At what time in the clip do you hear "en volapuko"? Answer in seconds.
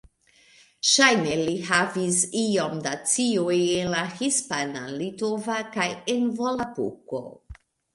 6.19-7.27